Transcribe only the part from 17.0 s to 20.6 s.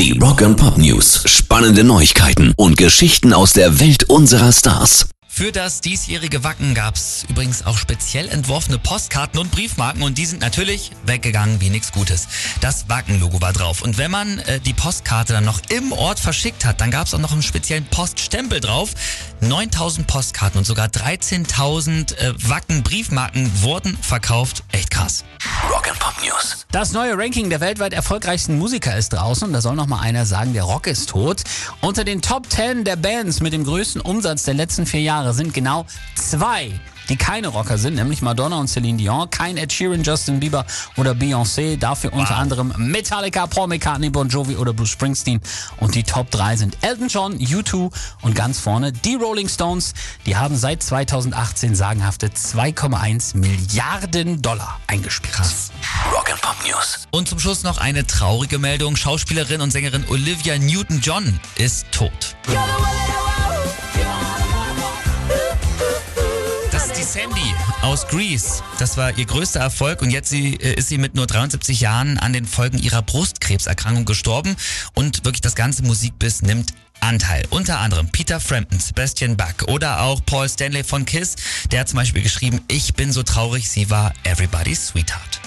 es auch noch einen speziellen Poststempel drauf. 9000 Postkarten